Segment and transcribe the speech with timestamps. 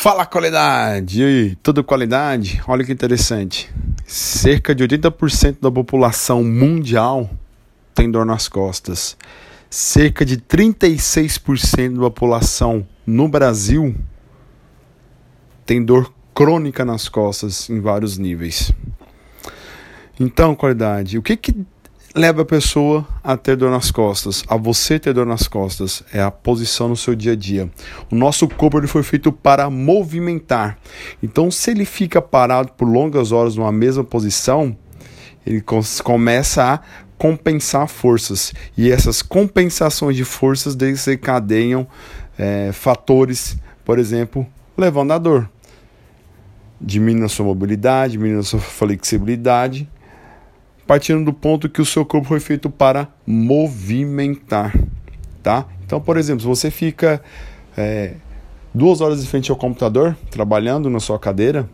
[0.00, 1.20] Fala qualidade!
[1.20, 2.62] E aí, tudo qualidade?
[2.66, 3.70] Olha que interessante.
[4.06, 7.28] Cerca de 80% da população mundial
[7.94, 9.14] tem dor nas costas.
[9.68, 13.94] Cerca de 36% da população no Brasil
[15.66, 18.72] tem dor crônica nas costas em vários níveis.
[20.18, 21.54] Então, qualidade, o que que
[22.14, 26.20] leva a pessoa a ter dor nas costas, a você ter dor nas costas, é
[26.20, 27.70] a posição no seu dia a dia.
[28.10, 30.78] O nosso corpo ele foi feito para movimentar.
[31.22, 34.76] Então, se ele fica parado por longas horas numa mesma posição,
[35.46, 35.62] ele
[36.02, 36.80] começa a
[37.16, 38.52] compensar forças.
[38.76, 41.86] E essas compensações de forças desencadeiam
[42.36, 44.46] é, fatores, por exemplo,
[44.76, 45.48] levando a dor.
[46.80, 49.88] Diminui a sua mobilidade, diminui a sua flexibilidade
[50.90, 54.76] partindo do ponto que o seu corpo foi feito para movimentar,
[55.40, 55.64] tá?
[55.86, 57.22] Então, por exemplo, se você fica
[57.76, 58.14] é,
[58.74, 61.70] duas horas de frente ao computador, trabalhando na sua cadeira,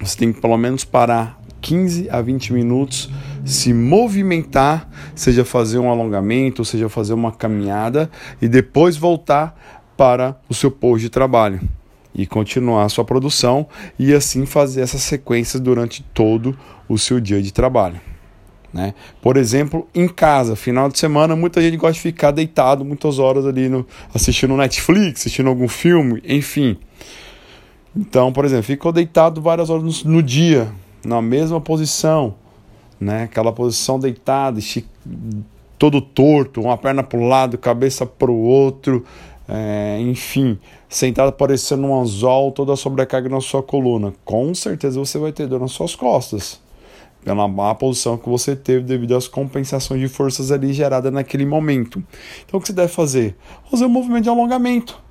[0.00, 3.10] você tem que pelo menos parar 15 a 20 minutos,
[3.44, 8.08] se movimentar, seja fazer um alongamento, seja fazer uma caminhada
[8.40, 11.60] e depois voltar para o seu posto de trabalho
[12.14, 13.66] e continuar a sua produção
[13.98, 16.56] e assim fazer essas sequências durante todo
[16.88, 18.13] o seu dia de trabalho.
[18.74, 18.92] Né?
[19.22, 23.46] Por exemplo, em casa, final de semana, muita gente gosta de ficar deitado muitas horas
[23.46, 26.76] ali no, assistindo Netflix, assistindo algum filme, enfim.
[27.96, 30.72] Então, por exemplo, ficou deitado várias horas no, no dia,
[31.04, 32.34] na mesma posição,
[32.98, 33.22] né?
[33.22, 34.58] aquela posição deitada,
[35.78, 39.04] todo torto, uma perna para o lado, cabeça para o outro,
[39.48, 44.12] é, enfim, sentado parecendo um anzol, toda a sobrecarga na sua coluna.
[44.24, 46.63] Com certeza você vai ter dor nas suas costas
[47.24, 52.02] pela má posição que você teve devido às compensações de forças ali geradas naquele momento.
[52.44, 53.36] Então o que você deve fazer?
[53.70, 55.02] Fazer um movimento de alongamento.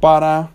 [0.00, 0.52] Parar,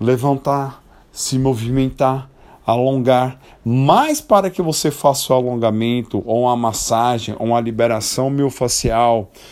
[0.00, 2.28] levantar, se movimentar,
[2.66, 9.30] alongar, mais para que você faça o alongamento, ou uma massagem, ou uma liberação miofascial,